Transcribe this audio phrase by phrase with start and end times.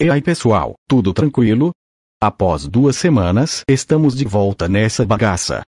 [0.00, 1.72] E aí pessoal, tudo tranquilo?
[2.22, 5.62] Após duas semanas, estamos de volta nessa bagaça.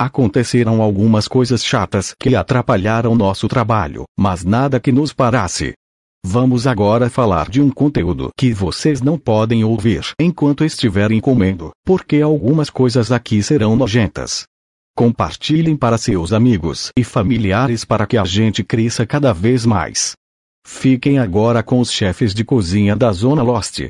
[0.00, 5.74] Aconteceram algumas coisas chatas que atrapalharam nosso trabalho, mas nada que nos parasse.
[6.24, 12.22] Vamos agora falar de um conteúdo que vocês não podem ouvir enquanto estiverem comendo, porque
[12.22, 14.44] algumas coisas aqui serão nojentas.
[14.96, 20.14] Compartilhem para seus amigos e familiares para que a gente cresça cada vez mais.
[20.66, 23.82] Fiquem agora com os chefes de cozinha da Zona Lost.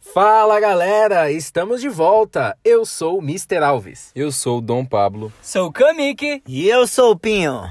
[0.00, 2.58] Fala galera, estamos de volta.
[2.64, 3.58] Eu sou o Mr.
[3.58, 4.10] Alves.
[4.14, 5.32] Eu sou o Dom Pablo.
[5.40, 6.42] Sou o Kamiki.
[6.46, 7.62] E eu sou o Pinho.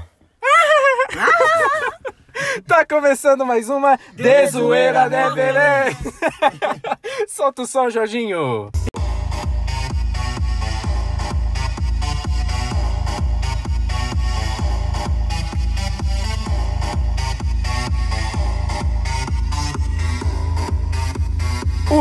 [2.66, 5.96] Tá começando mais uma Dezoeira né, Belém?
[7.28, 8.70] Solta o som, Jorginho.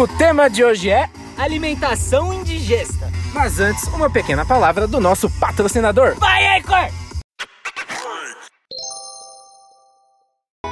[0.01, 1.07] O tema de hoje é
[1.37, 3.07] Alimentação indigesta.
[3.35, 6.15] Mas antes, uma pequena palavra do nosso patrocinador.
[6.15, 6.89] Vai, Ecor!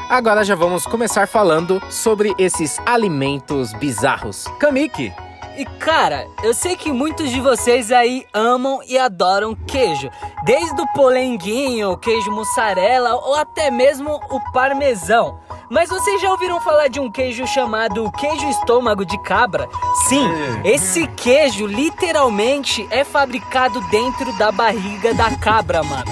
[0.10, 4.46] Agora já vamos começar falando sobre esses alimentos bizarros.
[4.60, 5.14] Kamiki,
[5.56, 10.10] E cara, eu sei que muitos de vocês aí amam e adoram queijo.
[10.44, 15.40] Desde o polenguinho, o queijo mussarela ou até mesmo o parmesão.
[15.70, 19.70] Mas vocês já ouviram falar de um queijo chamado queijo estômago de cabra?
[20.08, 20.26] Sim,
[20.64, 26.06] esse queijo literalmente é fabricado dentro da barriga da cabra, mano.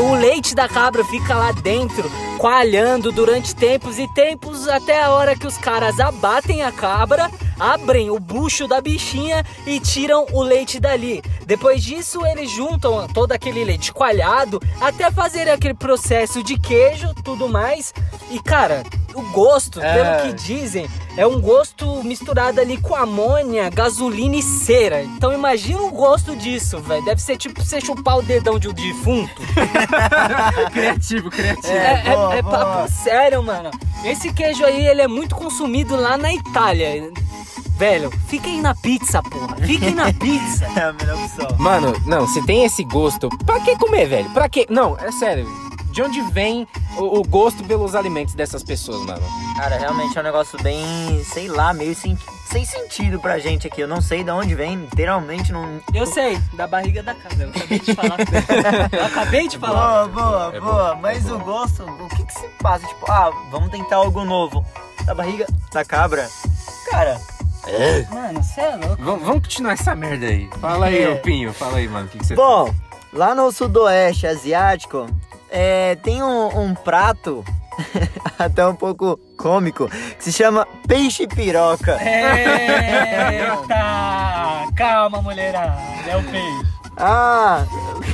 [0.00, 5.36] O leite da cabra fica lá dentro, coalhando durante tempos e tempos, até a hora
[5.36, 10.78] que os caras abatem a cabra, abrem o bucho da bichinha e tiram o leite
[10.78, 11.20] dali.
[11.44, 17.48] Depois disso, eles juntam todo aquele leite coalhado até fazer aquele processo de queijo, tudo
[17.48, 17.92] mais.
[18.30, 19.92] E cara, o gosto, É.
[19.94, 20.88] pelo que dizem,
[21.18, 25.02] é um gosto misturado ali com amônia, gasolina e cera.
[25.02, 27.04] Então imagina o gosto disso, velho.
[27.04, 29.42] Deve ser tipo você chupar o dedão de um defunto.
[30.72, 31.72] criativo, criativo.
[31.72, 32.56] É, é- boa, é boa.
[32.58, 33.70] papo sério, mano.
[34.04, 37.10] Esse queijo aí, ele é muito consumido lá na Itália.
[37.76, 39.56] Velho, fiquem na pizza, porra.
[39.56, 40.66] Fiquem na pizza.
[40.78, 41.56] É a melhor opção.
[41.58, 44.30] Mano, não, se tem esse gosto, pra que comer, velho?
[44.30, 44.66] Pra que?
[44.70, 45.48] Não, é sério.
[45.98, 46.64] De onde vem
[46.96, 49.20] o, o gosto pelos alimentos dessas pessoas, mano?
[49.56, 52.16] Cara, realmente é um negócio bem, sei lá, meio sem,
[52.48, 53.80] sem sentido pra gente aqui.
[53.80, 55.80] Eu não sei de onde vem, literalmente não.
[55.92, 57.46] Eu sei, da barriga da cabra.
[57.46, 58.16] Eu acabei de falar.
[58.96, 60.06] Eu acabei de falar.
[60.06, 60.94] Boa, boa, É boa.
[60.94, 62.86] bom, Mas é o gosto, o que que se passa?
[62.86, 64.64] Tipo, ah, vamos tentar algo novo.
[65.04, 66.30] Da barriga da cabra.
[66.88, 67.20] Cara,
[68.12, 69.02] Mano, você é louco.
[69.02, 70.48] Vamos, vamos continuar essa merda aí.
[70.60, 71.14] Fala aí, É.
[71.16, 72.06] Pinho, fala aí, mano.
[72.06, 72.72] O que, que você bom,
[73.12, 75.08] lá no sudoeste asiático,
[75.50, 77.44] é, tem um, um prato,
[78.38, 81.98] até um pouco cômico, que se chama peixe piroca.
[82.02, 83.68] Eita!
[84.76, 85.76] Calma, mulherada.
[86.06, 86.66] É o peixe.
[86.96, 87.64] Ah,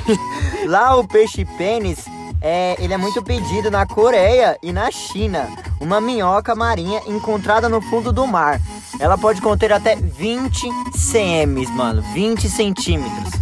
[0.67, 2.05] lá o peixe pênis,
[2.41, 5.49] é, ele é muito pedido na Coreia e na China.
[5.81, 8.61] Uma minhoca marinha encontrada no fundo do mar.
[9.01, 13.33] Ela pode conter até 20 cm, mano, 20 centímetros.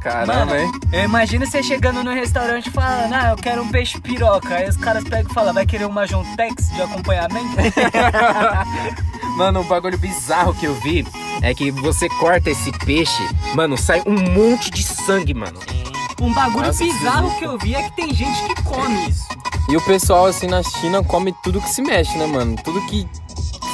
[0.00, 0.70] Caramba, Mano, hein?
[0.92, 4.54] eu imagino você chegando no restaurante falando, ah, eu quero um peixe piroca.
[4.54, 7.56] Aí os caras pegam e falam, vai querer uma Jontex de acompanhamento?
[9.36, 11.06] Mano, um bagulho bizarro que eu vi
[11.42, 13.22] é que você corta esse peixe,
[13.54, 15.60] mano, sai um monte de sangue, mano.
[16.20, 19.28] Um bagulho Nossa, que bizarro que eu vi é que tem gente que come isso.
[19.68, 22.56] E o pessoal, assim, na China come tudo que se mexe, né, mano?
[22.64, 23.06] Tudo que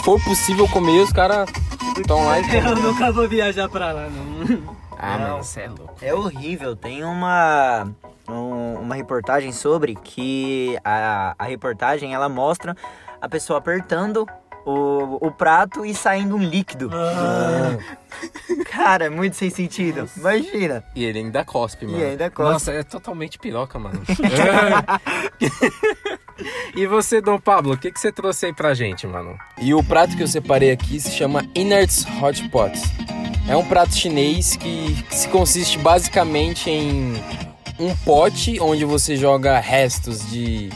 [0.02, 1.48] for possível comer, os caras
[1.96, 2.44] estão lá e.
[2.56, 4.76] Eu nunca vou viajar pra lá, não.
[4.98, 5.28] Ah, Não.
[5.30, 5.94] mano, você é louco.
[6.02, 6.76] É horrível.
[6.76, 7.88] Tem uma
[8.28, 12.76] um- uma reportagem sobre que a, a reportagem ela mostra
[13.20, 14.26] a pessoa apertando
[14.66, 16.90] o, o prato e saindo um líquido.
[18.70, 20.08] Cara, é muito sem sentido.
[20.16, 20.82] Imagina.
[20.94, 21.98] E ele ainda cospe, mano.
[21.98, 22.52] E ainda costa.
[22.52, 24.00] Nossa, é totalmente piroca, mano.
[26.74, 29.36] e você, Dom Pablo, o que, que você trouxe aí pra gente, mano?
[29.60, 32.72] E o prato que eu separei aqui se chama Innards Hot Pot.
[33.48, 37.14] É um prato chinês que, que se consiste basicamente em
[37.78, 40.70] um pote onde você joga restos de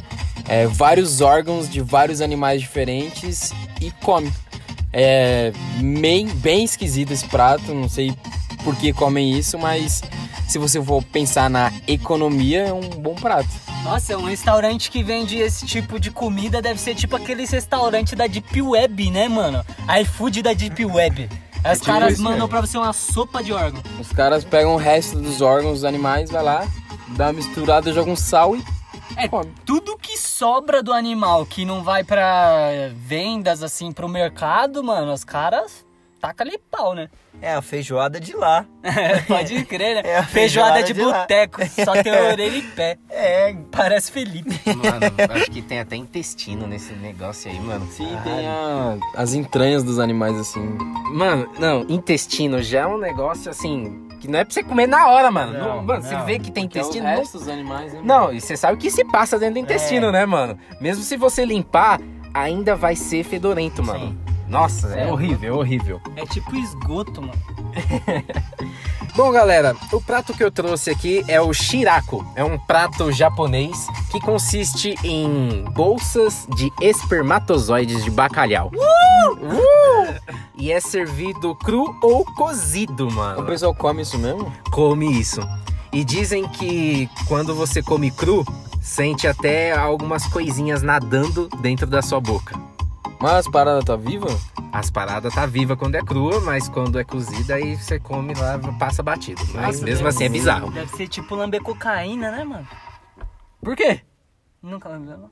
[0.49, 4.33] é, vários órgãos de vários animais diferentes e come.
[4.93, 5.53] É
[6.01, 8.15] bem, bem esquisito esse prato, não sei
[8.65, 10.03] por que comem isso, mas
[10.49, 13.49] se você for pensar na economia, é um bom prato.
[13.85, 18.27] Nossa, um restaurante que vende esse tipo de comida deve ser tipo aqueles restaurantes da
[18.27, 19.65] Deep Web, né, mano?
[20.03, 21.29] iFood da Deep Web.
[21.63, 22.49] Aí os tipo caras isso mandam mesmo.
[22.49, 23.83] pra você uma sopa de órgão.
[24.01, 26.67] Os caras pegam o resto dos órgãos dos animais, vai lá,
[27.09, 28.63] dá uma misturada, joga um sal e
[29.17, 29.29] É,
[29.65, 35.25] tudo que sobra do animal que não vai pra vendas, assim, pro mercado, mano, os
[35.25, 35.85] caras
[36.21, 37.09] tacam ali pau, né?
[37.41, 38.65] É a feijoada de lá.
[39.27, 40.03] Pode crer, né?
[40.09, 42.99] É a feijoada, feijoada de, de boteco, só tem orelha e pé.
[43.11, 44.51] É, Parece Felipe.
[44.67, 47.87] Mano, acho que tem até intestino nesse negócio aí, mano.
[47.91, 50.61] Sim, tem a- as entranhas dos animais assim.
[51.13, 54.07] Mano, não, intestino já é um negócio assim.
[54.21, 55.53] Que não é pra você comer na hora, mano.
[55.57, 56.25] Não, Não, mano, você não.
[56.27, 57.07] vê que tem Que é o intestino.
[57.09, 58.01] não- resto dos animais, né?
[58.03, 60.59] Não, e você sabe o que se passa dentro do intestino, né, mano?
[60.81, 62.01] Mesmo se você limpar,
[62.35, 64.19] ainda vai ser fedorento, mano.
[64.49, 66.01] Nossa, é É, horrível, é horrível.
[66.17, 67.35] É tipo esgoto, mano.
[69.15, 72.25] Bom, galera, o prato que eu trouxe aqui é o shirako.
[72.37, 78.71] É um prato japonês que consiste em bolsas de espermatozoides de bacalhau.
[78.75, 80.15] Uh!
[80.57, 83.45] E é servido cru ou cozido, O mano.
[83.45, 84.53] pessoal come isso mesmo?
[84.71, 85.41] Come isso.
[85.93, 88.45] E dizem que quando você come cru,
[88.81, 92.59] sente até algumas coisinhas nadando dentro da sua boca.
[93.21, 94.29] Mas as paradas tá viva?
[94.73, 98.59] As paradas tá viva quando é crua, mas quando é cozida aí você come lá,
[98.79, 99.41] passa batido.
[99.55, 100.71] Mas Nossa, mesmo assim é bizarro.
[100.71, 102.69] Deve ser tipo lamber cocaína, né, mano?
[103.63, 104.03] Por quê?
[104.63, 105.31] Nunca lambeu, não?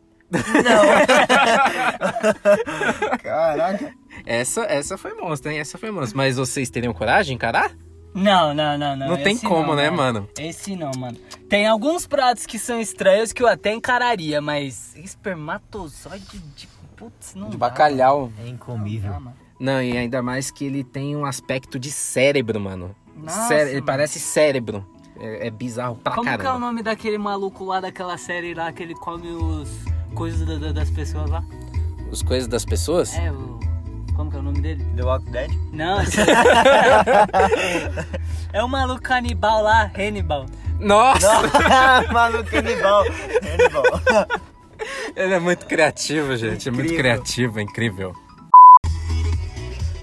[3.23, 3.95] caraca.
[4.25, 5.59] Essa, essa foi monstro, hein?
[5.59, 6.17] Essa foi monstro.
[6.17, 7.71] Mas vocês teriam coragem de encarar?
[8.17, 9.09] Não, não, não, não.
[9.09, 9.97] Não tem esse como, não, né, não.
[9.97, 10.29] mano?
[10.39, 11.19] Esse não, mano.
[11.51, 16.67] Tem alguns pratos que são estranhos que eu até encararia, mas espermatozoide de.
[16.97, 17.49] Putz, não.
[17.51, 18.31] De dá, bacalhau.
[18.39, 18.55] É mano.
[18.55, 19.13] incomível.
[19.59, 22.95] Não dá, e ainda mais que ele tem um aspecto de cérebro, mano.
[23.17, 24.85] Nossa, Cére- Ele parece cérebro.
[25.19, 26.59] É, é bizarro pra Como que é o caramba.
[26.59, 29.71] nome daquele maluco lá daquela série lá que ele come os
[30.15, 31.43] coisas da- da- das pessoas lá?
[32.13, 33.15] As coisas das pessoas?
[33.15, 33.59] É, o.
[34.15, 34.85] Como que é o nome dele?
[34.97, 35.51] The Walking Dead?
[35.73, 35.99] Não,
[38.53, 40.47] é o maluco canibal lá, Hannibal.
[40.79, 41.29] Nossa!
[42.13, 43.05] Maluco canibal.
[43.05, 43.85] Canibal.
[45.15, 46.69] Ele é muito criativo, gente.
[46.69, 48.15] É muito criativo, é incrível.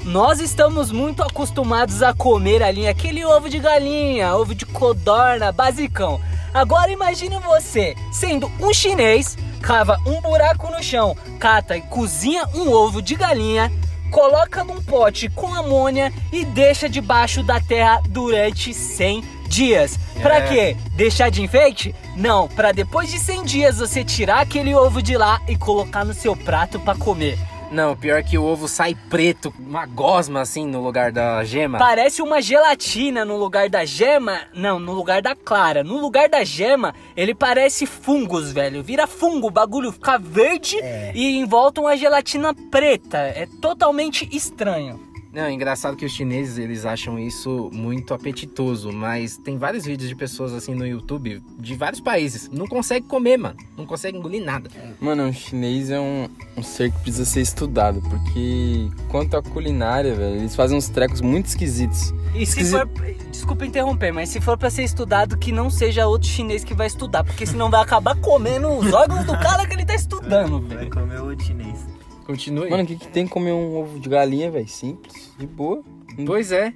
[0.03, 6.19] Nós estamos muito acostumados a comer ali aquele ovo de galinha, ovo de codorna, basicão.
[6.53, 12.69] Agora imagine você sendo um chinês, cava um buraco no chão, cata e cozinha um
[12.69, 13.71] ovo de galinha,
[14.11, 19.97] coloca num pote com amônia e deixa debaixo da terra durante 100 dias.
[20.21, 20.47] Pra É.
[20.47, 20.77] quê?
[20.95, 21.95] Deixar de enfeite?
[22.15, 26.13] Não, pra depois de 100 dias você tirar aquele ovo de lá e colocar no
[26.13, 27.39] seu prato pra comer.
[27.71, 31.79] Não, pior que o ovo sai preto, uma gosma assim no lugar da gema.
[31.79, 34.41] Parece uma gelatina no lugar da gema.
[34.53, 35.83] Não, no lugar da clara.
[35.83, 38.83] No lugar da gema, ele parece fungos, velho.
[38.83, 40.77] Vira fungo, o bagulho fica verde
[41.15, 43.17] e em volta uma gelatina preta.
[43.17, 45.12] É totalmente estranho.
[45.33, 50.07] Não, é engraçado que os chineses eles acham isso muito apetitoso, mas tem vários vídeos
[50.07, 52.49] de pessoas assim no YouTube de vários países.
[52.53, 53.55] Não consegue comer, mano.
[53.75, 54.69] Não consegue engolir nada.
[55.01, 60.13] Mano, um chinês é um, um ser que precisa ser estudado, porque quanto à culinária,
[60.13, 62.13] velho, eles fazem uns trecos muito esquisitos.
[62.35, 62.87] E se Esquisi- for.
[63.31, 66.85] Desculpa interromper, mas se for pra ser estudado, que não seja outro chinês que vai
[66.87, 70.77] estudar, porque senão vai acabar comendo os órgãos do cara que ele tá estudando, Vai
[70.77, 70.91] velho.
[70.91, 71.79] comer o chinês.
[72.25, 72.69] Continue.
[72.69, 74.67] Mano, o que, que tem comer um ovo de galinha, velho?
[74.67, 75.81] Simples, de boa.
[76.25, 76.73] pois é.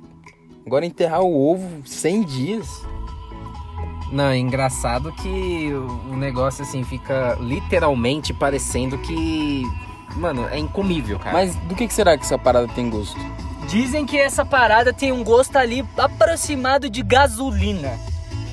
[0.65, 2.67] Agora enterrar o ovo 100 dias.
[4.11, 5.71] Não, é engraçado que
[6.09, 9.63] o negócio assim fica literalmente parecendo que.
[10.15, 11.33] Mano, é incomível, cara.
[11.33, 13.17] Mas do que, que será que essa parada tem gosto?
[13.67, 17.99] Dizem que essa parada tem um gosto ali aproximado de gasolina.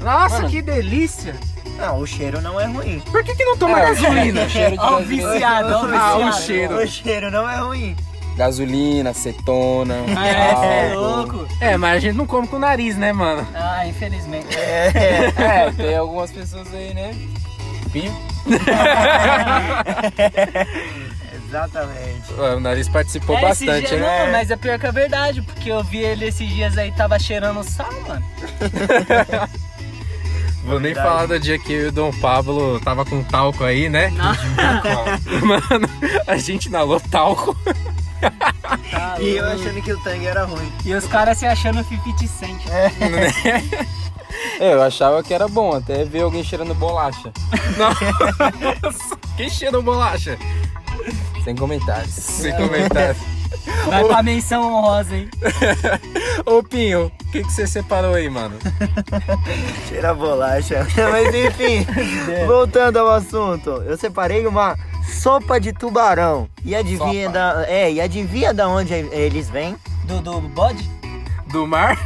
[0.01, 0.51] Nossa, Mano.
[0.51, 1.35] que delícia!
[1.79, 3.01] Não, o cheiro não é ruim.
[3.11, 4.49] Por que, que não toma É, gasolina?
[4.49, 5.33] cheiro de Ó, o gasolina.
[5.33, 6.43] viciado, ó, o Ah, o viciado.
[6.43, 6.77] cheiro.
[6.77, 7.97] O cheiro não é ruim.
[8.37, 9.95] Gasolina, acetona.
[9.95, 11.37] É, cê é álcool.
[11.37, 11.49] louco.
[11.61, 13.47] É, mas a gente não come com o nariz, né, mano?
[13.55, 14.57] Ah, infelizmente.
[14.57, 17.15] É, tem algumas pessoas aí, né?
[17.93, 18.13] Pinho.
[21.47, 22.33] Exatamente.
[22.35, 24.25] O nariz participou É, bastante, dia- né?
[24.27, 27.19] Não, mas é pior que a verdade, porque eu vi ele esses dias aí, tava
[27.19, 28.25] cheirando sal, mano.
[30.65, 31.09] Vou nem Verdade.
[31.09, 34.11] falar do dia que eu e o Dom Pablo tava com talco aí, né?
[35.45, 35.89] Mano,
[36.27, 37.57] a gente inalou talco.
[38.91, 40.73] Tá E eu achando que o tangue era ruim.
[40.85, 42.61] E os caras se achando 50 cent.
[44.59, 47.33] É, eu achava que era bom, até ver alguém cheirando bolacha.
[47.77, 50.39] Nossa, que cheiro bolacha.
[51.45, 52.15] Sem comentários.
[52.15, 53.17] Sem comentário.
[53.87, 55.29] Vai pra menção honrosa, hein?
[56.47, 58.57] Ô Pinho, o que, que você separou aí, mano?
[59.89, 60.87] Cheira a bolacha.
[61.11, 61.87] Mas enfim,
[62.47, 63.71] voltando ao assunto.
[63.87, 64.77] Eu separei uma
[65.21, 66.49] sopa de tubarão.
[66.65, 67.39] E adivinha Sopa.
[67.39, 67.65] da.
[67.69, 69.77] É, e adivinha da onde eles vêm?
[70.05, 70.89] Do, do bode?
[71.49, 71.97] Do mar?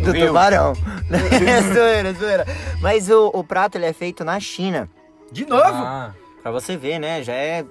[0.00, 0.74] do tubarão.
[1.10, 2.46] é zoeira, zoeira.
[2.80, 4.88] Mas o, o prato ele é feito na China.
[5.32, 5.62] De novo?
[5.62, 7.22] Ah, Pra você ver, né?
[7.22, 7.64] Já é.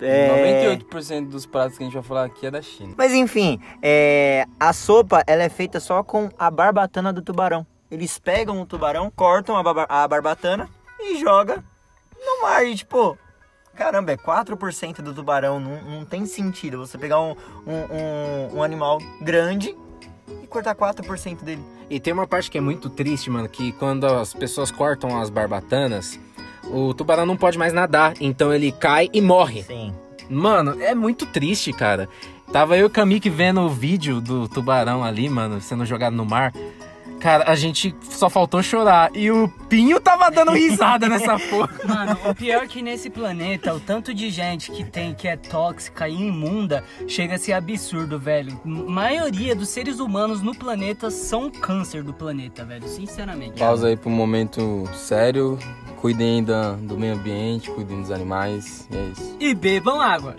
[0.00, 0.76] É...
[0.78, 2.94] 98% dos pratos que a gente vai falar aqui é da China.
[2.96, 7.66] Mas enfim, é, a sopa ela é feita só com a barbatana do tubarão.
[7.90, 10.68] Eles pegam o tubarão, cortam a, baba- a barbatana
[11.00, 11.62] e joga
[12.24, 12.64] no mar.
[12.64, 13.18] E tipo,
[13.74, 15.58] caramba, é 4% do tubarão.
[15.58, 17.34] Não, não tem sentido você pegar um,
[17.66, 19.76] um, um, um animal grande
[20.42, 21.64] e cortar 4% dele.
[21.88, 25.28] E tem uma parte que é muito triste, mano, que quando as pessoas cortam as
[25.28, 26.20] barbatanas,
[26.72, 29.62] o tubarão não pode mais nadar, então ele cai e morre.
[29.62, 29.92] Sim.
[30.28, 32.08] Mano, é muito triste, cara.
[32.52, 36.24] Tava eu e o Kamik vendo o vídeo do tubarão ali, mano, sendo jogado no
[36.24, 36.52] mar.
[37.20, 39.10] Cara, a gente só faltou chorar.
[39.14, 41.70] E o Pinho tava dando risada nessa porra.
[41.86, 45.36] Mano, o pior é que nesse planeta, o tanto de gente que tem que é
[45.36, 48.58] tóxica e imunda chega a ser absurdo, velho.
[48.64, 52.88] M- maioria dos seres humanos no planeta são câncer do planeta, velho.
[52.88, 53.58] Sinceramente.
[53.58, 55.58] Pausa aí um momento sério.
[56.00, 58.88] Cuidem da, do meio ambiente, cuidem dos animais.
[58.90, 59.36] E é isso.
[59.38, 60.34] E bebam água.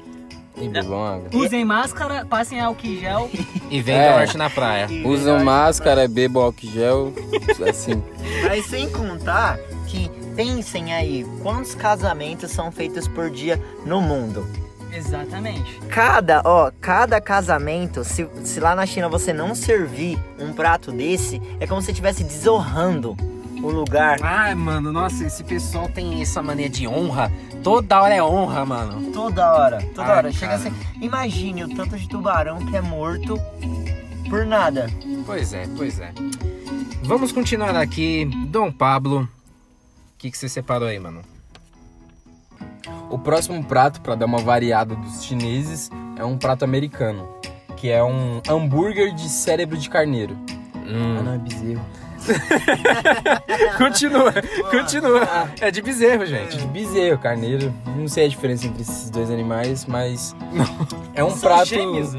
[0.58, 1.30] E bebam água.
[1.34, 3.30] Usem máscara, passem álcool em gel.
[3.70, 4.10] E vem É.
[4.12, 4.88] da norte na praia.
[5.06, 7.14] Usam máscara, bebam álcool em gel.
[7.68, 8.04] Assim.
[8.44, 14.46] Mas sem contar que pensem aí, quantos casamentos são feitos por dia no mundo?
[14.94, 15.80] Exatamente.
[15.90, 21.42] Cada, ó, cada casamento, se, se lá na China você não servir um prato desse,
[21.62, 23.16] é como se você estivesse desonrando
[23.62, 24.20] o lugar.
[24.22, 27.32] Ai, mano, nossa, esse pessoal tem essa mania de honra.
[27.64, 29.12] Toda hora é honra, mano.
[29.12, 30.32] Toda hora, toda Ai, hora.
[30.32, 30.70] Chega cara.
[30.70, 33.40] assim, imagine o tanto de tubarão que é morto
[34.30, 34.90] por nada.
[35.26, 36.12] Pois é, pois é.
[37.04, 38.26] Vamos continuar aqui.
[38.48, 39.28] Dom Pablo, o
[40.18, 41.22] que, que você separou aí, mano?
[43.10, 47.28] O próximo prato, para dar uma variada dos chineses, é um prato americano.
[47.76, 50.36] Que é um hambúrguer de cérebro de carneiro.
[50.76, 51.18] Hum.
[51.20, 51.84] Ah, não, é bezerro.
[53.78, 54.34] Continua,
[54.70, 55.28] continua.
[55.60, 56.58] É de bezerro, gente.
[56.58, 57.74] De bezerro, carneiro.
[57.98, 60.36] Não sei a diferença entre esses dois animais, mas.
[61.14, 61.66] É um São prato.
[61.66, 62.14] gêmeos.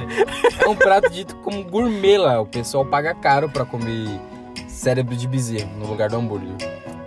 [0.59, 2.41] É um prato dito como gourmet lá.
[2.41, 4.09] O pessoal paga caro pra comer
[4.69, 6.55] cérebro de bezerro no lugar do hambúrguer.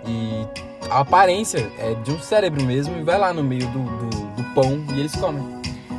[0.06, 0.46] E
[0.90, 4.44] a aparência é de um cérebro mesmo e vai lá no meio do, do, do
[4.54, 5.44] pão e eles comem.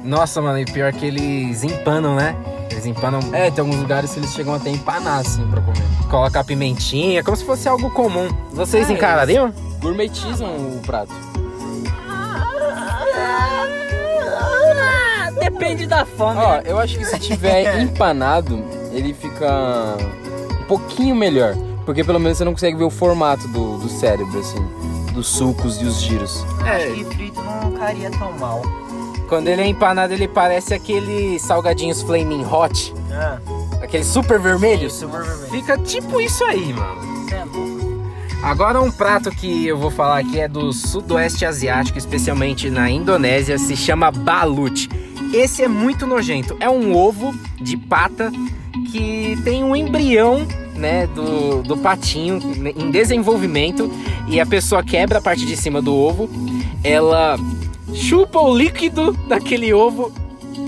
[0.04, 2.36] Nossa, mano, e pior que eles empanam, né?
[2.70, 5.82] Eles empanam, É, tem alguns lugares que eles chegam até a empanar assim pra comer.
[6.10, 8.28] coloca a pimentinha, como se fosse algo comum.
[8.54, 9.54] Vocês É, encarariam?
[9.82, 11.14] Gourmetizam o prato.
[15.40, 16.40] Depende da fome.
[16.40, 16.64] Ó, né?
[16.66, 19.96] eu acho que se tiver empanado, ele fica
[20.62, 21.56] um pouquinho melhor.
[21.86, 24.60] Porque pelo menos você não consegue ver o formato do, do cérebro, assim.
[25.14, 26.46] Dos sucos e os giros.
[26.66, 28.62] É, E frito não cairia tão mal.
[29.28, 33.40] Quando ele é empanado, ele parece aqueles salgadinhos Flaming Hot, Ah,
[33.82, 34.94] aqueles super vermelhos.
[34.94, 35.50] super vermelho.
[35.52, 37.28] Fica tipo isso aí, mano.
[37.32, 37.78] É.
[38.44, 43.58] Agora um prato que eu vou falar aqui é do sudoeste asiático, especialmente na Indonésia,
[43.58, 44.88] se chama balut.
[45.34, 46.56] Esse é muito nojento.
[46.60, 48.32] É um ovo de pata
[48.92, 52.40] que tem um embrião, né, do, do patinho
[52.78, 53.92] em desenvolvimento
[54.28, 56.30] e a pessoa quebra a parte de cima do ovo,
[56.84, 57.36] ela
[57.94, 60.12] chupa o líquido daquele ovo,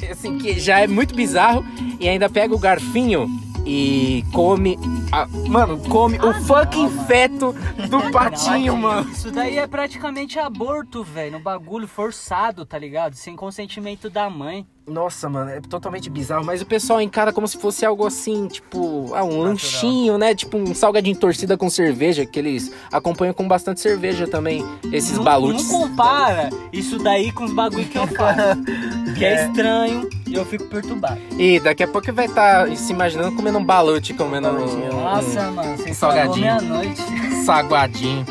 [0.09, 1.63] assim que já é muito bizarro
[1.99, 3.27] e ainda pega o garfinho
[3.65, 4.79] e come,
[5.11, 7.53] a- mano, come o fucking feto
[7.89, 9.09] do patinho, mano.
[9.11, 11.33] Isso daí é praticamente aborto, velho.
[11.33, 13.13] No bagulho forçado, tá ligado?
[13.15, 14.65] Sem consentimento da mãe.
[14.89, 19.11] Nossa, mano, é totalmente bizarro, mas o pessoal encara como se fosse algo assim, tipo,
[19.13, 20.33] ah, um lanchinho, né?
[20.33, 25.23] Tipo um salgadinho torcida com cerveja, que eles acompanham com bastante cerveja também, esses não,
[25.23, 25.69] balutes.
[25.69, 28.39] Não compara isso daí com os bagulho que eu faço.
[29.17, 31.19] que é estranho e eu fico perturbado.
[31.37, 35.51] E daqui a pouco vai estar se imaginando comendo um balute, comendo um, um, Nossa,
[35.51, 36.45] mano, um salgadinho.
[36.45, 37.01] meia-noite.
[37.45, 38.25] saguadinho.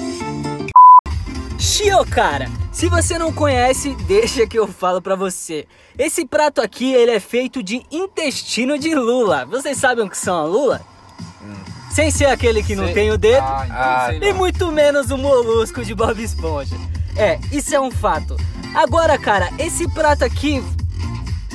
[1.66, 5.66] Shio, cara, se você não conhece, deixa que eu falo pra você.
[5.98, 9.44] Esse prato aqui, ele é feito de intestino de lula.
[9.44, 10.80] Vocês sabem o que são a lula?
[11.90, 12.94] Sem ser aquele que não Sei.
[12.94, 13.42] tem o dedo.
[13.42, 16.76] Ah, então Ah, E muito menos o molusco de Bob Esponja.
[17.16, 18.36] É, isso é um fato.
[18.72, 20.62] Agora, cara, esse prato aqui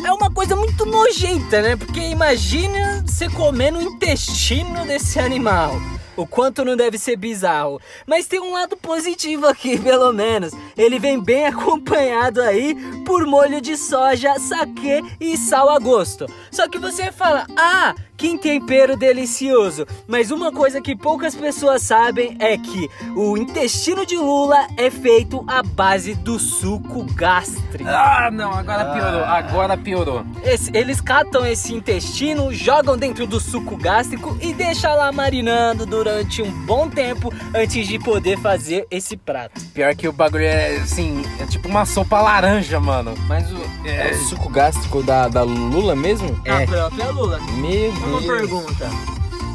[0.03, 1.77] é uma coisa muito nojenta, né?
[1.77, 5.79] Porque imagina você comendo o intestino desse animal.
[6.21, 7.81] O quanto não deve ser bizarro.
[8.05, 10.53] Mas tem um lado positivo aqui, pelo menos.
[10.77, 16.27] Ele vem bem acompanhado aí por molho de soja, saquê e sal a gosto.
[16.51, 19.83] Só que você fala, ah, Que tempero delicioso!
[20.07, 25.43] Mas uma coisa que poucas pessoas sabem é que o intestino de lula é feito
[25.47, 27.89] à base do suco gástrico.
[27.89, 30.25] Ah, não, agora piorou, agora piorou.
[30.43, 36.43] Esse- eles catam esse intestino, jogam dentro do suco gástrico e deixam lá marinando durante
[36.43, 39.59] um bom tempo antes de poder fazer esse prato.
[39.73, 43.15] Pior que o bagulho é, assim, é tipo uma sopa laranja, mano.
[43.27, 44.11] Mas o, é.
[44.11, 46.39] o suco gástrico da, da Lula mesmo?
[46.45, 46.65] É.
[46.65, 47.39] A própria lula.
[47.57, 48.89] Meu Uma pergunta.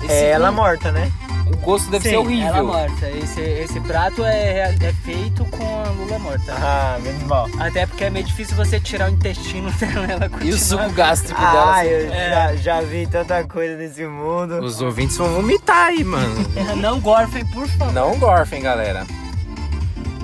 [0.04, 1.10] Esse- É ela morta, né?
[1.52, 2.64] O gosto deve ser Ela horrível.
[2.66, 3.08] morta.
[3.10, 6.52] Esse, esse prato é, é feito com a lula morta.
[6.52, 7.48] Ah, menos mal.
[7.60, 11.40] Até porque é meio difícil você tirar o intestino dela ela E o suco gástrico
[11.40, 11.52] dela.
[11.76, 12.30] Ah, assim, eu É.
[12.30, 14.58] já, já vi tanta coisa nesse mundo.
[14.60, 16.34] Os ouvintes vão vomitar aí, mano.
[16.76, 17.92] Não gorfem, por favor.
[17.94, 19.06] Não gorfem, galera.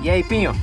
[0.01, 0.53] E aí, Pinho?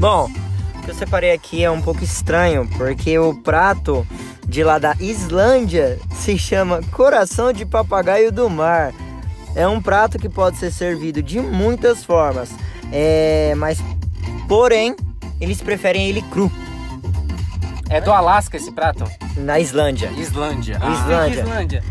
[0.00, 0.30] Bom,
[0.78, 4.06] o que eu separei aqui é um pouco estranho, porque o prato
[4.46, 8.92] de lá da Islândia se chama Coração de Papagaio do Mar.
[9.54, 12.50] É um prato que pode ser servido de muitas formas,
[12.92, 13.78] é, mas
[14.48, 14.96] porém
[15.40, 16.50] eles preferem ele cru
[17.88, 19.04] É do Alasca esse prato?
[19.36, 20.10] na Islândia.
[20.16, 20.78] Islândia.
[20.80, 20.90] Ah.
[20.92, 21.40] Islândia.
[21.40, 21.82] Islândia.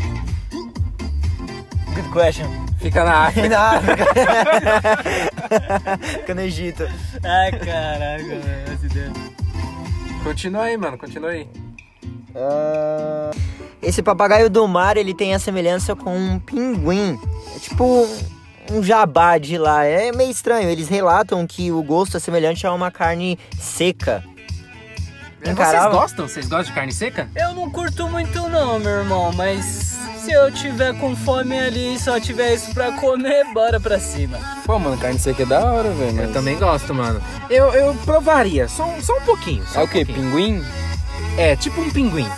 [1.94, 2.46] Good question.
[2.80, 3.48] fica na África.
[3.48, 4.04] Na África.
[6.20, 6.82] Fica no Egito.
[7.22, 8.34] Ai, caraca,
[8.72, 9.12] essa ideia.
[10.24, 11.46] Continua aí, mano, continua aí.
[12.34, 13.30] Ah,
[13.82, 17.18] Esse papagaio do mar, ele tem a semelhança com um pinguim.
[17.54, 18.08] É tipo
[18.70, 19.84] um- jabá de lá.
[19.84, 20.68] É meio estranho.
[20.70, 24.24] Eles relatam que o gosto é semelhante a uma carne seca.
[25.38, 25.94] Vocês Encarava?
[25.94, 26.26] gostam?
[26.26, 27.28] Vocês gostam de carne seca?
[27.36, 31.98] Eu não curto muito não, meu irmão, mas se eu tiver com fome ali e
[31.98, 34.38] só tiver isso pra comer, bora pra cima.
[34.64, 36.10] Pô, mano, carne seca é da hora, velho.
[36.18, 37.20] Eu mas- também gosto, mano.
[37.50, 39.62] Eu, eu provaria, só, um- só um pouquinho.
[39.66, 40.06] Só É um o quê?
[40.06, 40.30] pouquinho.
[40.30, 40.64] Pinguim?
[41.36, 42.28] É, tipo um pinguim.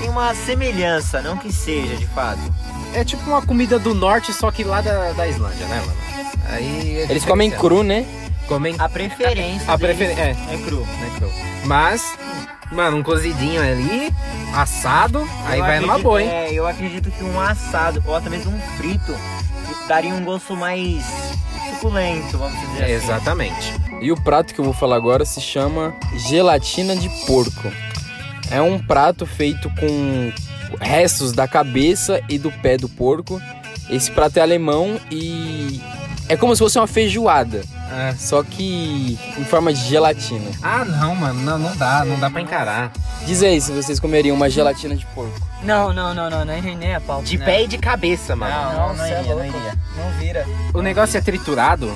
[0.00, 2.40] Tem uma semelhança, não que seja de fato.
[2.94, 5.96] É tipo uma comida do norte, só que lá da, da Islândia, né, mano?
[6.48, 7.60] Aí é Eles comem diferenciado.
[7.60, 8.06] cru, né?
[8.46, 10.22] Comem A preferência a deles preferência.
[10.50, 10.80] É, é cru.
[10.80, 11.30] né, cru.
[11.64, 12.02] Mas,
[12.72, 14.12] mano, um cozidinho ali,
[14.54, 16.28] assado, aí Eu vai numa boa, hein?
[16.28, 19.14] É, eu acredito que um assado ou até mesmo um frito
[19.88, 21.04] daria um gosto mais
[21.70, 23.04] suculento, vamos dizer É, assim.
[23.06, 23.74] exatamente.
[24.00, 27.72] E o prato que eu vou falar agora se chama gelatina de porco.
[28.50, 30.32] É um prato feito com
[30.80, 33.40] restos da cabeça e do pé do porco.
[33.88, 35.80] Esse prato é alemão e
[36.28, 38.14] é como se fosse uma feijoada, É.
[38.18, 40.50] só que em forma de gelatina.
[40.62, 42.92] Ah, não, mano, não, não dá, não dá pra encarar.
[43.26, 45.38] Diz aí se vocês comeriam uma gelatina de porco.
[45.62, 47.22] Não, não, não, não, nem, nem a pau.
[47.22, 47.44] De não.
[47.46, 48.52] pé e de cabeça, mano.
[48.78, 49.78] Não, não, é iria, não iria.
[49.96, 50.46] Não vira.
[50.74, 51.90] O negócio é triturado.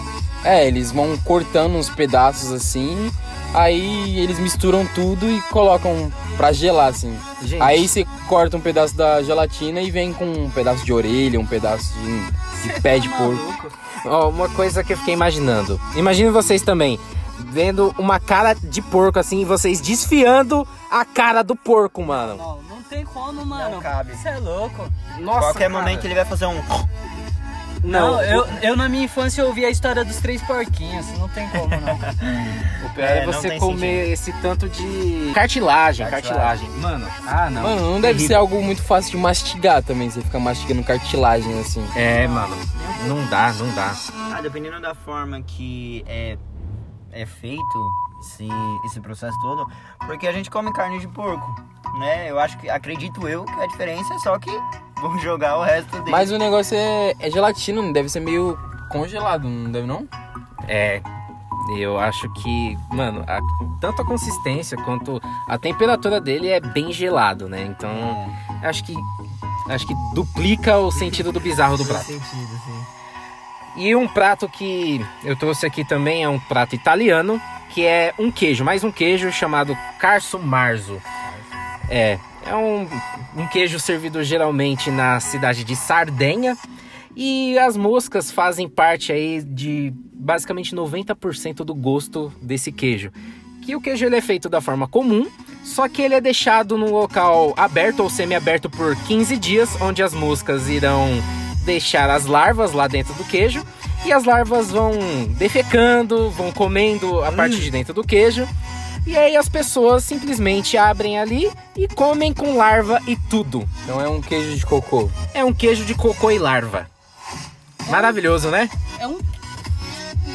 [0.44, 3.10] É, eles vão cortando uns pedaços assim,
[3.52, 7.14] aí eles misturam tudo e colocam pra gelar assim.
[7.42, 11.40] Gente, Aí você corta um pedaço da gelatina e vem com um pedaço de orelha,
[11.40, 13.70] um pedaço de, de pé de porco.
[14.04, 15.80] Ó, uma coisa que eu fiquei imaginando.
[15.96, 16.98] Imagine vocês também
[17.50, 22.36] vendo uma cara de porco assim e vocês desfiando a cara do porco, mano.
[22.36, 23.76] Não, não tem como, mano.
[23.76, 24.14] Não cabe.
[24.16, 24.86] Você é louco.
[25.20, 25.80] Nossa, Qualquer cara.
[25.84, 26.60] momento ele vai fazer um.
[27.82, 31.06] Não, Não, eu, eu na minha infância ouvi a história dos três porquinhos.
[31.18, 31.94] Não tem como, não.
[32.86, 36.68] o pior É, é, você comer esse tanto de cartilagem, cartilagem.
[36.68, 36.70] Cartilagem.
[36.80, 37.62] Mano, ah, não.
[37.62, 41.86] Mano, não deve ser algo muito fácil de mastigar também, você ficar mastigando cartilagem assim.
[41.96, 42.56] É, mano.
[43.06, 43.94] Não dá, não dá.
[44.32, 46.36] Ah, dependendo da forma que é,
[47.12, 48.48] é feito esse,
[48.84, 49.66] esse processo todo,
[50.06, 51.46] porque a gente come carne de porco,
[51.98, 52.30] né?
[52.30, 54.50] Eu acho que, acredito eu, que a diferença é só que
[55.00, 56.10] vão jogar o resto dele.
[56.10, 58.58] Mas o negócio é, é gelatina, não deve ser meio
[58.90, 60.06] congelado, não deve não?
[60.66, 61.00] É.
[61.76, 63.40] Eu acho que, mano, a-
[63.80, 67.62] tanto a consistência quanto a temperatura dele é bem gelado, né?
[67.62, 67.90] Então,
[68.62, 68.94] acho que
[69.68, 72.04] acho que duplica o sentido do bizarro do prato.
[72.06, 72.22] sentido,
[72.64, 72.84] sim.
[73.76, 78.30] E um prato que eu trouxe aqui também é um prato italiano, que é um
[78.30, 80.98] queijo, mais um queijo chamado Carso Marzo.
[81.90, 82.88] É, é um,
[83.36, 86.56] um queijo servido geralmente na cidade de Sardenha.
[87.14, 93.10] E as moscas fazem parte aí de basicamente 90% do gosto desse queijo.
[93.62, 95.26] Que o queijo ele é feito da forma comum,
[95.62, 100.14] só que ele é deixado num local aberto ou semi-aberto por 15 dias, onde as
[100.14, 101.08] moscas irão
[101.64, 103.62] deixar as larvas lá dentro do queijo
[104.06, 104.92] e as larvas vão
[105.36, 108.48] defecando, vão comendo a parte de dentro do queijo.
[109.08, 113.66] E aí as pessoas simplesmente abrem ali e comem com larva e tudo.
[113.82, 115.10] Então é um queijo de cocô.
[115.32, 116.86] É um queijo de cocô e larva.
[117.88, 118.68] Maravilhoso, né?
[119.00, 119.18] É um.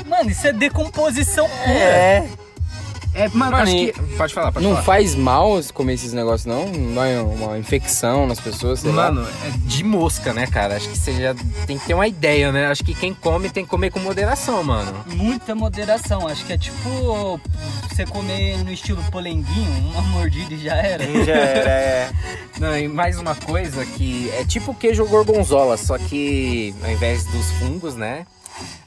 [0.08, 1.72] Mano, isso é decomposição pura.
[1.72, 2.28] É.
[3.16, 4.02] É, mano, Mano, acho e- que.
[4.18, 4.86] Pode falar, pode Não falar.
[4.86, 6.68] faz mal comer esses negócios, não?
[6.70, 9.12] Não dá uma infecção nas pessoas, sei lá.
[9.12, 10.76] Mano, é de mosca, né, cara?
[10.78, 11.36] Acho que você já
[11.68, 12.68] tem que ter uma ideia, né?
[12.68, 14.94] Acho que quem come tem que comer com moderação, mano.
[15.08, 16.28] Muita moderação.
[16.28, 17.40] Acho que é tipo
[17.90, 21.04] você comer no estilo polenguinho, uma mordida e já era.
[21.24, 22.12] Já era, é.
[22.60, 27.52] Não, e mais uma coisa que é tipo queijo gorgonzola, só que ao invés dos
[27.60, 28.26] fungos, né?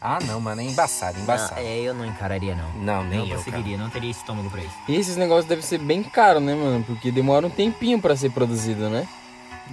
[0.01, 1.61] Ah, não, mano, é embaçado, embaçado.
[1.61, 2.71] Não, é, eu não encararia, não.
[2.83, 3.45] Não, nem não eu, cara.
[3.45, 4.75] conseguiria, não teria estômago pra isso.
[4.89, 6.85] E esses negócios devem ser bem caros, né, mano?
[6.85, 9.07] Porque demora um tempinho pra ser produzido, né?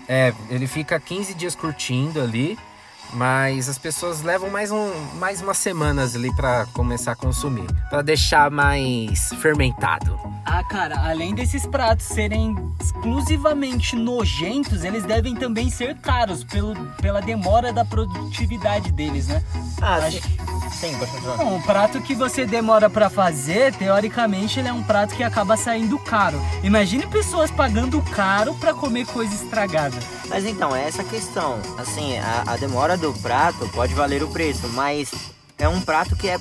[0.08, 2.58] É, ele fica 15 dias curtindo ali,
[3.14, 8.02] mas as pessoas levam mais, um, mais umas semanas ali pra começar a consumir, Pra
[8.02, 10.20] deixar mais fermentado.
[10.46, 17.22] Ah, cara, além desses pratos serem exclusivamente nojentos, eles devem também ser caros pelo, pela
[17.22, 19.42] demora da produtividade deles, né?
[19.82, 20.22] Ah, Acho
[20.72, 20.94] sim.
[21.38, 25.56] Bom, um prato que você demora pra fazer, teoricamente ele é um prato que acaba
[25.56, 26.40] saindo caro.
[26.64, 29.98] Imagine pessoas pagando caro pra comer coisa estragada.
[30.28, 31.60] Mas então, é essa a questão.
[31.78, 35.12] Assim, a, a demora do prato pode valer o preço, mas
[35.58, 36.40] é um prato que é.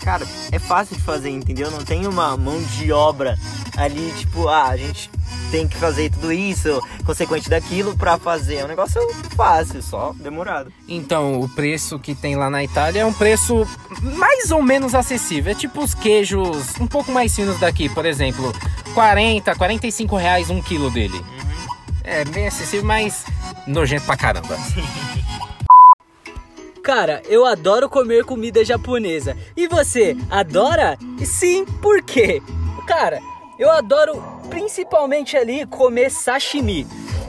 [0.00, 1.68] Cara, é fácil de fazer, entendeu?
[1.68, 3.36] Não tem uma mão de obra
[3.76, 5.10] ali, tipo, ah, a gente
[5.50, 8.56] tem que fazer tudo isso, consequente daquilo pra fazer.
[8.56, 9.00] É um negócio
[9.34, 10.72] fácil, só demorado.
[10.88, 13.66] Então, o preço que tem lá na Itália é um preço
[14.00, 15.50] mais ou menos acessível.
[15.50, 18.52] É tipo os queijos um pouco mais finos daqui, por exemplo,
[18.94, 21.20] 40, 45 reais um quilo dele.
[22.04, 23.24] É bem acessível, mas
[23.66, 24.56] nojento pra caramba.
[26.86, 29.36] Cara, eu adoro comer comida japonesa.
[29.56, 30.96] E você, adora?
[31.24, 32.40] Sim, por quê?
[32.86, 33.20] Cara,
[33.58, 36.86] eu adoro principalmente ali comer sashimi.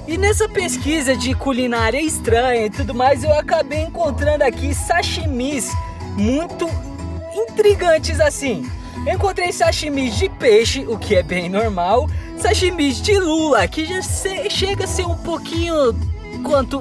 [0.07, 5.71] E nessa pesquisa de culinária estranha e tudo mais, eu acabei encontrando aqui sashimis
[6.15, 6.69] muito
[7.33, 8.63] intrigantes assim.
[9.07, 14.03] Eu encontrei sashimis de peixe, o que é bem normal, sashimis de lula, que já
[14.51, 15.95] chega a ser um pouquinho
[16.43, 16.79] quanto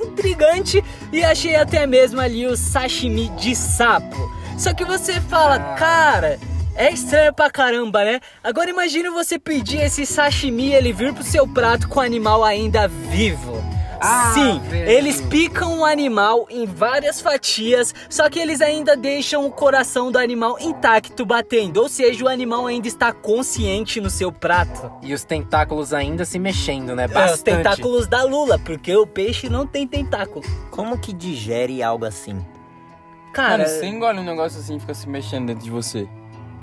[0.00, 0.82] intrigante,
[1.12, 4.30] e achei até mesmo ali o sashimi de sapo.
[4.56, 6.38] Só que você fala, cara,
[6.74, 8.20] é estranho pra caramba, né?
[8.42, 12.44] Agora imagine você pedir esse sashimi e ele vir pro seu prato com o animal
[12.44, 13.77] ainda vivo.
[14.00, 14.88] Ah, Sim, velho.
[14.90, 20.18] eles picam o animal em várias fatias, só que eles ainda deixam o coração do
[20.18, 24.90] animal intacto batendo, ou seja, o animal ainda está consciente no seu prato.
[25.02, 27.04] E os tentáculos ainda se mexendo, né?
[27.04, 27.42] É, os Bastante.
[27.44, 30.44] tentáculos da lula, porque o peixe não tem tentáculo.
[30.70, 32.38] Como que digere algo assim?
[33.32, 36.08] Cara, Mano, você engole um negócio assim e fica se mexendo dentro de você.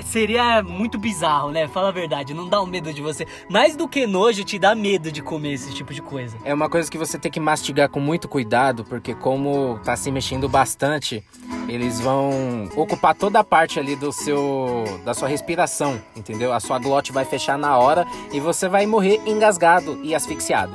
[0.04, 1.68] Seria muito bizarro, né?
[1.68, 3.26] Fala a verdade, não dá um medo de você.
[3.50, 6.38] Mais do que nojo, te dá medo de comer esse tipo de coisa.
[6.44, 10.12] É uma coisa que você tem que mastigar com muito cuidado, porque como tá se
[10.12, 11.24] mexendo bastante,
[11.68, 16.54] eles vão ocupar toda a parte ali do seu da sua respiração, entendeu?
[16.54, 20.74] A sua glote vai fechar na hora e você vai morrer engasgado e asfixiado.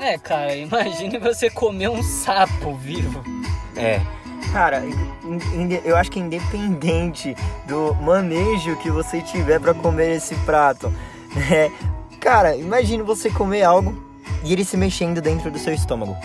[0.00, 3.22] É, cara, imagine você comer um sapo vivo.
[3.76, 4.00] É.
[4.52, 4.82] Cara,
[5.84, 10.92] eu acho que independente do manejo que você tiver pra comer esse prato,
[11.50, 11.70] é,
[12.18, 13.94] cara, imagine você comer algo
[14.42, 16.16] e ele se mexendo dentro do seu estômago.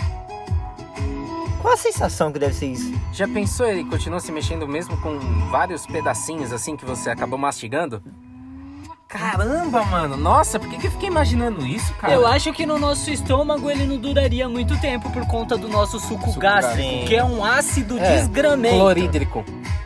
[1.62, 2.94] Qual a sensação que deve ser isso?
[3.12, 8.04] Já pensou ele continua se mexendo mesmo com vários pedacinhos assim que você acabou mastigando?
[9.08, 10.18] Caramba, mano.
[10.18, 12.14] Nossa, por que, que eu fiquei imaginando isso, cara?
[12.14, 16.00] Eu acho que no nosso estômago ele não duraria muito tempo por conta do nosso
[16.00, 17.08] suco, Suco gástrico, gástrico.
[17.08, 18.76] que é um ácido É, desgramento.
[18.76, 19.46] Clorídrico.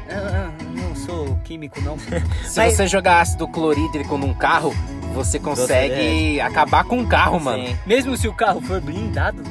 [0.09, 1.97] Ah, não sou químico, não.
[2.45, 4.73] Se Mas- você jogar ácido clorídrico num carro,
[5.13, 7.67] você consegue acabar com o carro, mano.
[7.67, 7.77] Sim.
[7.85, 9.43] Mesmo se o carro for blindado.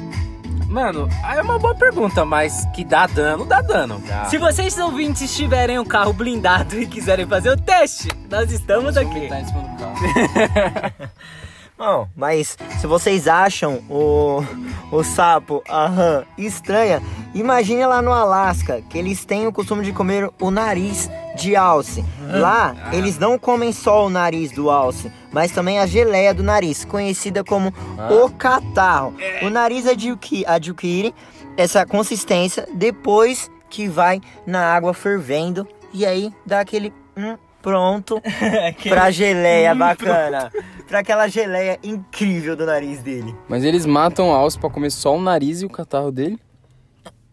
[0.69, 4.01] Mano, aí é uma boa pergunta, mas que dá dano, dá dano.
[4.29, 9.17] Se vocês ouvintes tiverem um carro blindado e quiserem fazer o teste, nós estamos aqui.
[9.17, 11.09] Em cima do carro.
[11.79, 14.43] Bom, mas se vocês acham o,
[14.91, 17.01] o sapo aham, estranha,
[17.33, 22.03] imagine lá no Alasca, que eles têm o costume de comer o nariz de alce.
[22.21, 26.83] Lá, eles não comem só o nariz do alce, mas também a geleia do nariz,
[26.83, 27.73] conhecida como
[28.11, 29.15] o catarro.
[29.41, 31.15] O nariz adqui- adquire
[31.55, 38.21] essa consistência depois que vai na água fervendo e aí dá aquele hum, pronto
[38.87, 40.51] pra geleia bacana.
[40.89, 43.33] Pra aquela geleia incrível do nariz dele.
[43.47, 46.39] Mas eles matam o alce pra comer só o nariz e o catarro dele?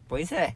[0.06, 0.54] Pois é.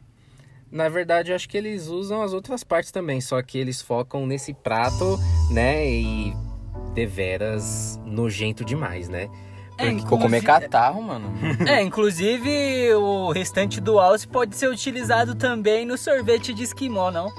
[0.71, 4.25] Na verdade, eu acho que eles usam as outras partes também, só que eles focam
[4.25, 5.17] nesse prato,
[5.49, 5.85] né?
[5.85, 6.33] E
[6.93, 9.27] deveras nojento demais, né?
[9.81, 11.31] É, Vou comer inclusive- catarro, mano.
[11.67, 17.31] É, inclusive o restante do alce pode ser utilizado também no sorvete de esquimó, não?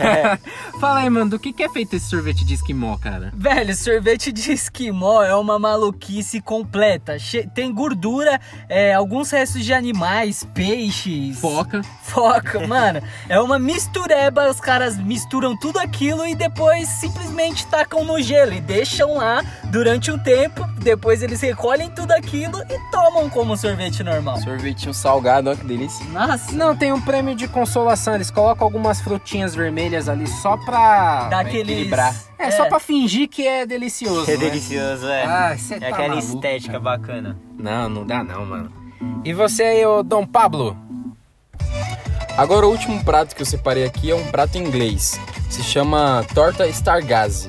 [0.80, 3.32] Fala aí, mano, do que, que é feito esse sorvete de esquimó, cara?
[3.34, 7.18] Velho, sorvete de esquimó é uma maluquice completa.
[7.18, 11.38] Che- Tem gordura, é, alguns restos de animais, peixes.
[11.38, 11.82] Foca.
[12.02, 13.02] Foca, mano.
[13.28, 18.60] É uma mistureba, os caras misturam tudo aquilo e depois simplesmente tacam no gelo e
[18.60, 20.64] deixam lá durante um tempo.
[20.78, 24.38] Depois eles recolhem tudo aquilo e tomam como sorvete normal.
[24.40, 26.04] Sorvetinho salgado, ó que delícia.
[26.06, 28.14] Nossa, Não, tem um prêmio de consolação.
[28.14, 31.28] Eles colocam algumas frutinhas vermelhas ali só pra.
[31.28, 31.70] dá vai aqueles...
[31.70, 32.14] equilibrar.
[32.38, 34.30] É, só pra fingir que é delicioso.
[34.30, 34.44] É né?
[34.44, 35.24] delicioso, é.
[35.24, 36.82] Ah, você é tá aquela maluco, estética cara.
[36.82, 37.38] bacana.
[37.58, 38.72] Não, não dá não, mano.
[39.24, 40.76] E você aí, ô Dom Pablo?
[42.36, 45.18] Agora o último prato que eu separei aqui é um prato inglês.
[45.48, 47.48] Se chama torta Stargaze,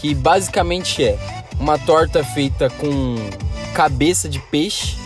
[0.00, 1.16] que basicamente é
[1.60, 3.16] uma torta feita com
[3.74, 4.96] cabeça de peixe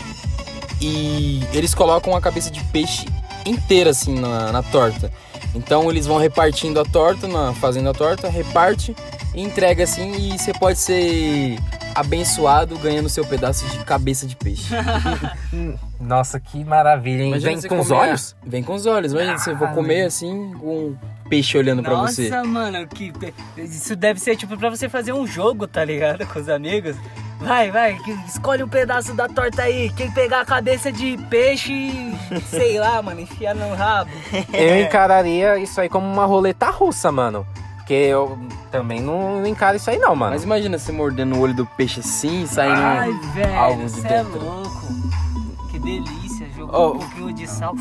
[0.80, 3.06] e eles colocam a cabeça de peixe
[3.46, 5.10] inteira assim na, na torta.
[5.54, 8.94] Então eles vão repartindo a torta, na, fazendo a torta, reparte
[9.34, 11.58] e entrega assim e você pode ser
[11.94, 14.72] abençoado ganhando seu pedaço de cabeça de peixe.
[16.00, 17.28] Nossa, que maravilha, hein?
[17.30, 18.36] Imagina Vem você com os comer- olhos?
[18.46, 19.12] Vem com os olhos.
[19.12, 19.74] Imagina você for Caralho.
[19.76, 20.96] comer assim com um
[21.28, 22.42] peixe olhando pra Nossa, você.
[22.42, 23.12] mano, que
[23.58, 26.26] isso deve ser tipo pra você fazer um jogo, tá ligado?
[26.26, 26.96] Com os amigos.
[27.40, 29.90] Vai, vai, escolhe um pedaço da torta aí.
[29.90, 31.90] Quem pegar a cabeça de peixe,
[32.48, 34.10] sei lá, mano, enfiar no rabo.
[34.52, 37.46] Eu encararia isso aí como uma roleta russa, mano.
[37.76, 38.38] Porque eu
[38.70, 40.32] também não encaro isso aí não, mano.
[40.32, 44.06] Mas imagina você mordendo o olho do peixe assim, saindo Ai, velho, algo de você
[44.06, 44.38] é dentro.
[44.44, 44.86] louco.
[45.70, 46.96] Que delícia, jogou Oh.
[46.96, 47.74] um pouquinho de sal.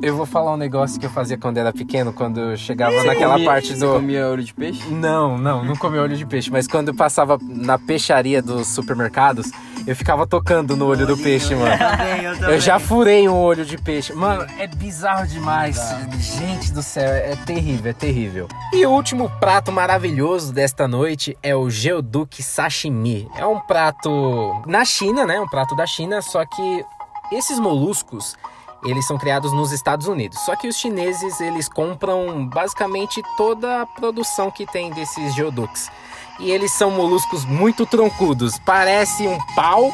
[0.00, 3.32] Eu vou falar um negócio que eu fazia quando era pequeno, quando eu chegava naquela
[3.34, 3.94] Comia- parte você do...
[3.94, 4.88] comia olho de peixe?
[4.90, 9.50] Não, não, não comia olho de peixe, mas quando eu passava na peixaria dos supermercados,
[9.88, 11.76] eu ficava tocando no olho do peixe, mano.
[11.76, 14.12] Também, eu Eu já furei um olho de peixe.
[14.12, 15.80] Mano, é bizarro demais.
[16.20, 18.48] Gente do céu, é terrível, é terrível.
[18.72, 23.28] E o último prato maravilhoso desta noite é o Geoduque Sashimi.
[23.36, 25.40] É um prato na China, né?
[25.40, 26.84] Um prato da China, só que
[27.32, 28.36] esses moluscos
[28.84, 30.38] eles são criados nos Estados Unidos.
[30.40, 35.90] Só que os chineses, eles compram basicamente toda a produção que tem desses geoduques.
[36.38, 38.58] E eles são moluscos muito troncudos.
[38.64, 39.90] Parece um pau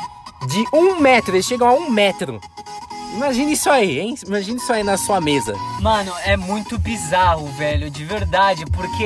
[0.47, 1.35] de um metro.
[1.35, 2.41] Eles chegam a um metro.
[3.15, 4.15] Imagine isso aí, hein?
[4.27, 5.55] Imagine isso aí na sua mesa.
[5.81, 9.05] Mano, é muito bizarro, velho, de verdade, porque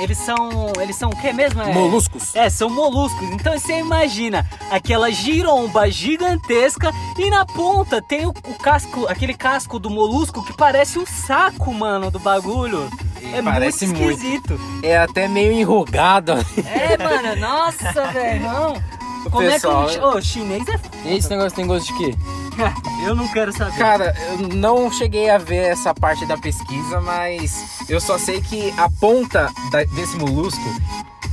[0.00, 0.72] eles são.
[0.80, 1.62] Eles são o que mesmo?
[1.62, 2.34] É, Moluscos.
[2.36, 3.22] É, são moluscos.
[3.32, 9.78] Então você imagina aquela giromba gigantesca e na ponta tem o, o casco, aquele casco
[9.78, 12.88] do molusco que parece um saco, mano, do bagulho.
[13.32, 14.12] É Parece muito muito.
[14.18, 14.60] esquisito.
[14.84, 16.32] É até meio enrugado.
[16.64, 18.82] É, mano, nossa, velho, não.
[19.30, 20.72] Como pessoal- é que o Ô, chinês é.
[20.74, 22.14] f- E esse negócio tem gosto de quê?
[23.06, 23.76] Eu não quero saber.
[23.76, 27.52] Cara, eu não cheguei a ver essa parte da pesquisa, mas
[27.88, 30.60] eu só sei que a ponta da- desse molusco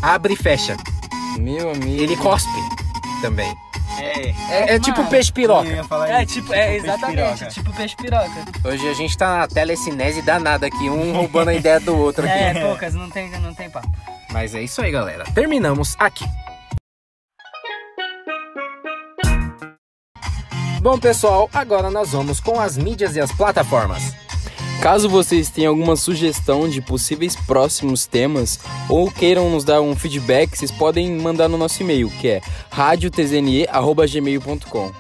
[0.01, 0.75] abre e fecha.
[1.39, 2.01] Meu amigo.
[2.03, 2.49] Ele cospe
[3.21, 3.56] também.
[3.97, 5.67] É, É, é tipo peixe piroca.
[5.69, 6.34] eu ia falar É, isso.
[6.34, 7.45] tipo, é, Peixe exatamente, piroca.
[7.47, 8.45] tipo peixe piroca.
[8.65, 12.34] Hoje a gente tá na telecinese danada aqui, um roubando a ideia do outro aqui.
[12.38, 13.88] É, poucas, não tem, não tem papo.
[14.32, 15.23] Mas é isso aí, galera.
[15.34, 16.25] Terminamos aqui.
[20.83, 24.13] Bom, pessoal, agora nós vamos com as mídias e as plataformas.
[24.81, 30.57] Caso vocês tenham alguma sugestão de possíveis próximos temas ou queiram nos dar um feedback,
[30.57, 34.91] vocês podem mandar no nosso e-mail, que é radiotzne@gmail.com.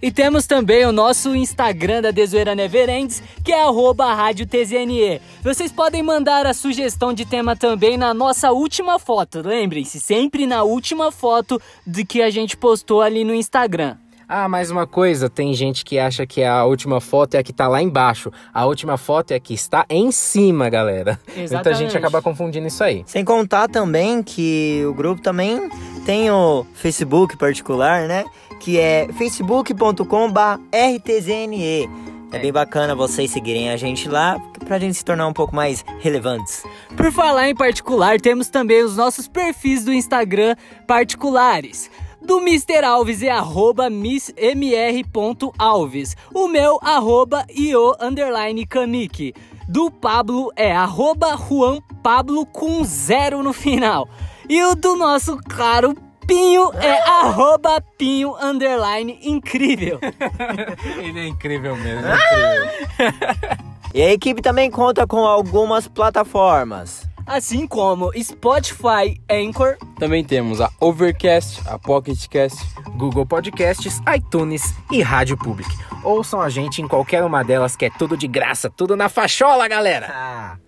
[0.00, 5.20] E temos também o nosso Instagram da Desoeira Neverendes, que é arroba Rádio TZNE.
[5.42, 9.46] Vocês podem mandar a sugestão de tema também na nossa última foto.
[9.46, 13.98] Lembrem-se, sempre na última foto de que a gente postou ali no Instagram.
[14.34, 17.52] Ah, mais uma coisa, tem gente que acha que a última foto é a que
[17.52, 18.32] tá lá embaixo.
[18.50, 21.20] A última foto é a que está em cima, galera.
[21.26, 21.78] Muita Exatamente.
[21.80, 23.02] gente acaba confundindo isso aí.
[23.04, 25.68] Sem contar também que o grupo também
[26.06, 28.24] tem o Facebook particular, né?
[28.58, 31.90] Que é facebook.com/rtzne.
[32.32, 35.84] É bem bacana vocês seguirem a gente lá, pra gente se tornar um pouco mais
[36.00, 36.62] relevantes.
[36.96, 41.90] Por falar em particular, temos também os nossos perfis do Instagram particulares.
[42.24, 42.84] Do Mr.
[42.84, 46.16] Alves é arroba miss- mr.alves.
[46.32, 49.34] O meu, arroba io underline kamiki.
[49.68, 54.08] Do Pablo é arroba Juan Pablo com zero no final.
[54.48, 55.94] E o do nosso caro
[56.26, 59.98] Pinho é arroba Pinho underline incrível.
[61.02, 62.06] Ele é incrível mesmo.
[62.06, 62.14] é
[62.82, 63.58] incrível.
[63.94, 67.06] E a equipe também conta com algumas plataformas.
[67.26, 72.58] Assim como Spotify, Anchor, Também temos a Overcast, a Pocketcast.
[72.96, 75.70] Google Podcasts, iTunes e Rádio Public.
[76.04, 79.66] Ouçam a gente em qualquer uma delas, que é tudo de graça, tudo na fachola,
[79.66, 80.58] galera!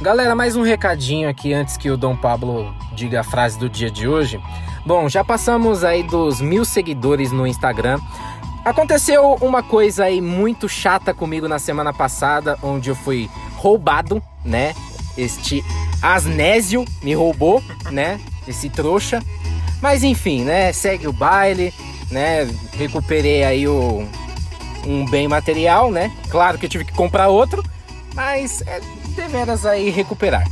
[0.00, 3.90] Galera, mais um recadinho aqui antes que o Dom Pablo diga a frase do dia
[3.90, 4.40] de hoje.
[4.86, 8.00] Bom, já passamos aí dos mil seguidores no Instagram.
[8.64, 14.74] Aconteceu uma coisa aí muito chata comigo na semana passada, onde eu fui roubado, né?
[15.16, 15.64] Este
[16.02, 18.20] Asnésio me roubou, né?
[18.46, 19.22] Esse trouxa.
[19.80, 20.72] Mas enfim, né?
[20.72, 21.72] Segue o baile,
[22.10, 22.48] né?
[22.72, 24.06] Recuperei aí o,
[24.86, 26.12] um bem material, né?
[26.28, 27.64] Claro que eu tive que comprar outro,
[28.14, 28.80] mas é
[29.14, 30.46] deveras aí recuperar.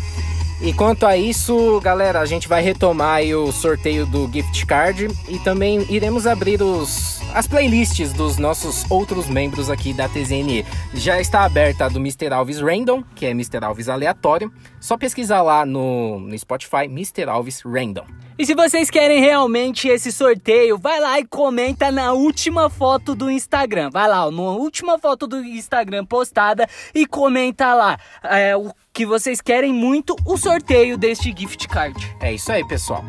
[0.61, 5.39] E quanto a isso, galera, a gente vai retomar o sorteio do gift card e
[5.39, 10.67] também iremos abrir os, as playlists dos nossos outros membros aqui da TZNE.
[10.95, 12.33] Já está aberta a do Mr.
[12.33, 13.65] Alves Random, que é Mr.
[13.65, 14.53] Alves Aleatório.
[14.81, 17.29] Só pesquisar lá no, no Spotify, Mr.
[17.29, 18.05] Alves Random.
[18.39, 23.29] E se vocês querem realmente esse sorteio, vai lá e comenta na última foto do
[23.29, 23.91] Instagram.
[23.91, 29.05] Vai lá, ó, na última foto do Instagram postada e comenta lá é, o que
[29.05, 32.17] vocês querem muito o sorteio deste gift card.
[32.21, 33.05] É isso aí, pessoal.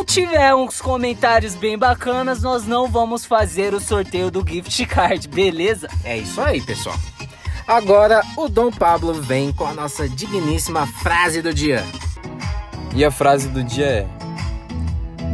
[0.00, 5.28] Se tiver uns comentários bem bacanas, nós não vamos fazer o sorteio do gift card,
[5.28, 5.88] beleza?
[6.04, 6.96] É isso aí, pessoal.
[7.66, 11.82] Agora o Dom Pablo vem com a nossa digníssima frase do dia.
[12.94, 14.17] E a frase do dia é: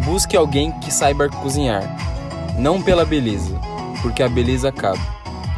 [0.04, 1.83] Busque alguém que saiba cozinhar,
[2.59, 3.59] não pela beleza,
[4.02, 4.98] porque a beleza acaba,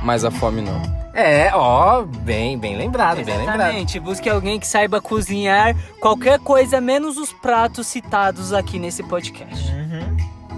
[0.03, 0.81] mas a fome não.
[1.13, 3.61] É, ó, bem, bem lembrado, bem lembrado.
[3.61, 9.75] Exatamente, busque alguém que saiba cozinhar qualquer coisa, menos os pratos citados aqui nesse podcast.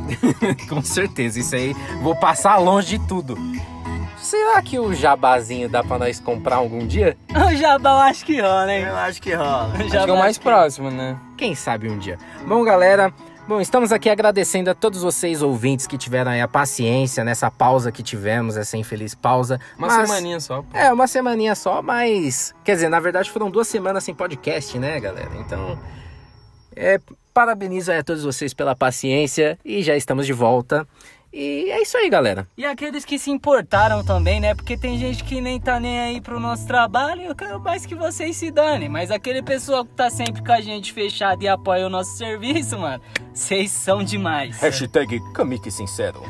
[0.68, 3.36] Com certeza, isso aí vou passar longe de tudo.
[4.20, 7.16] Será que o jabazinho dá pra nós comprar algum dia?
[7.34, 8.82] O Jabá eu acho que rola, hein?
[8.82, 9.68] Eu acho que rola.
[9.68, 11.16] O Acho que é o mais acho próximo, né?
[11.36, 12.18] Quem sabe um dia.
[12.46, 13.12] Bom, galera,
[13.48, 17.90] bom, estamos aqui agradecendo a todos vocês ouvintes que tiveram aí a paciência nessa pausa
[17.90, 19.58] que tivemos, essa infeliz pausa.
[19.78, 20.62] Uma Mas- semaninha só.
[20.62, 20.76] pô.
[20.76, 22.54] É, uma semaninha só, mas.
[22.62, 25.30] Quer dizer, na verdade foram duas semanas sem podcast, né, galera?
[25.40, 25.78] Então.
[26.76, 27.00] É,
[27.34, 30.87] parabenizo a todos vocês pela paciência e já estamos de volta.
[31.32, 32.48] E é isso aí, galera.
[32.56, 34.54] E aqueles que se importaram também, né?
[34.54, 37.94] Porque tem gente que nem tá nem aí pro nosso trabalho, eu quero mais que
[37.94, 38.88] vocês se danem.
[38.88, 42.78] Mas aquele pessoal que tá sempre com a gente fechado e apoia o nosso serviço,
[42.78, 44.58] mano, vocês são demais.
[44.58, 46.22] Hashtag Kamiki Sincero.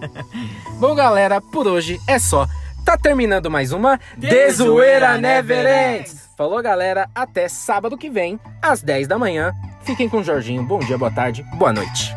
[0.78, 2.46] Bom, galera, por hoje é só.
[2.84, 6.28] Tá terminando mais uma Dezoeira Never Ends.
[6.36, 7.08] Falou, galera.
[7.14, 9.52] Até sábado que vem, às 10 da manhã.
[9.82, 10.62] Fiquem com o Jorginho.
[10.62, 12.14] Bom dia, boa tarde, boa noite.